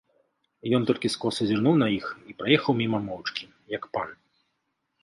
Ён 0.77 0.81
толькі 0.91 1.11
скоса 1.17 1.41
зірнуў 1.51 1.75
на 1.83 1.87
іх 1.99 2.07
і 2.33 2.37
праехаў 2.41 2.73
міма 2.83 2.99
моўчкі, 3.13 3.43
як 3.79 3.83
пан. 3.97 4.09